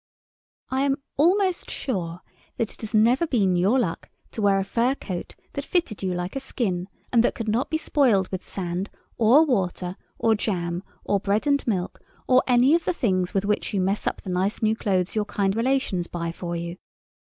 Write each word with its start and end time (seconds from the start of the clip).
I 0.71 0.81
am 0.81 0.95
almost 1.15 1.69
sure 1.69 2.21
that 2.57 2.73
it 2.73 2.81
has 2.81 2.91
never 2.91 3.27
been 3.27 3.55
your 3.55 3.77
luck 3.77 4.09
to 4.31 4.41
wear 4.41 4.57
a 4.57 4.63
fur 4.63 4.95
coat 4.95 5.35
that 5.53 5.63
fitted 5.63 6.01
you 6.01 6.15
like 6.15 6.35
a 6.35 6.39
skin, 6.39 6.89
and 7.13 7.23
that 7.23 7.35
could 7.35 7.47
not 7.47 7.69
be 7.69 7.77
spoiled 7.77 8.27
with 8.29 8.41
sand 8.43 8.89
or 9.17 9.45
water, 9.45 9.95
or 10.17 10.33
jam, 10.33 10.81
or 11.03 11.19
bread 11.19 11.45
and 11.45 11.67
milk, 11.67 11.99
or 12.27 12.41
any 12.47 12.73
of 12.73 12.83
the 12.85 12.93
things 12.93 13.35
with 13.35 13.45
which 13.45 13.75
you 13.75 13.79
mess 13.79 14.07
up 14.07 14.23
the 14.23 14.31
nice 14.31 14.59
new 14.63 14.75
clothes 14.75 15.13
your 15.15 15.25
kind 15.25 15.55
relations 15.55 16.07
buy 16.07 16.31
for 16.31 16.55
you. 16.55 16.77